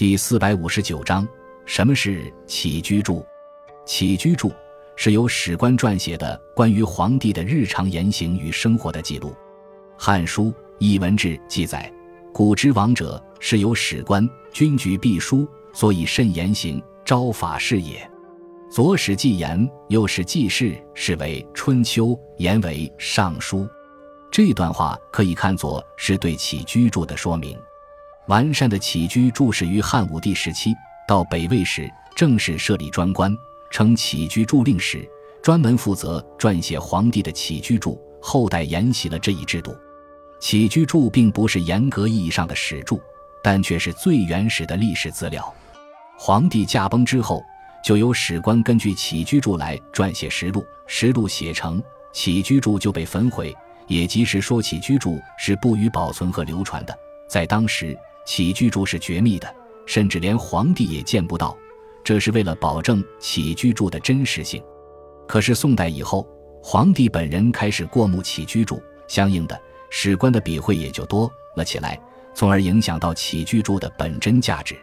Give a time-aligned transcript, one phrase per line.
[0.00, 1.28] 第四百五十九章：
[1.66, 3.22] 什么是起居注？
[3.84, 4.50] 起居注
[4.96, 9.28] 是由史官撰写的关于皇帝的日常言行与生活的记录。
[9.98, 10.44] 《汉书·
[10.78, 11.92] 艺文志》记载
[12.32, 18.10] ：“古之王者，是由史官，君举必书，所以慎言行，昭法事也。”
[18.72, 22.06] 左史记言，右史记事，是为《春秋》，
[22.38, 23.58] 言为《尚书》。
[24.32, 27.54] 这段话可以看作是对起居注的说明。
[28.30, 30.72] 完善的起居注始于汉武帝时期，
[31.04, 33.36] 到北魏时正式设立专官，
[33.72, 35.04] 称起居注令史，
[35.42, 38.00] 专门负责撰写皇帝的起居注。
[38.22, 39.76] 后代沿袭了这一制度。
[40.38, 43.02] 起居注并不是严格意义上的史注，
[43.42, 45.52] 但却是最原始的历史资料。
[46.16, 47.42] 皇帝驾崩之后。
[47.82, 53.56] 就由史官根据起居注来撰写实录，实录写成，起居注就被焚毁。
[53.86, 56.94] 也即是说，起居注是不予保存和流传的。
[57.26, 59.54] 在当时，起居注是绝密的，
[59.86, 61.56] 甚至连皇帝也见不到。
[62.02, 64.62] 这是为了保证起居注的真实性。
[65.28, 66.26] 可是宋代以后，
[66.62, 72.00] 皇帝本人开始过目起居注，相应的，史官的笔会也就多了起来，
[72.34, 74.76] 从而影响到起居注的本真价值。